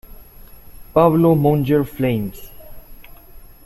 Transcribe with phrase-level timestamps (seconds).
[0.95, 2.49] Pablo Monger Flames.